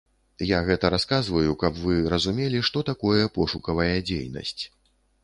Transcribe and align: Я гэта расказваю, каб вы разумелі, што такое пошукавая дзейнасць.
Я 0.51 0.59
гэта 0.67 0.89
расказваю, 0.93 1.51
каб 1.63 1.77
вы 1.83 1.97
разумелі, 2.13 2.63
што 2.71 2.83
такое 2.89 3.21
пошукавая 3.37 3.95
дзейнасць. 4.13 4.63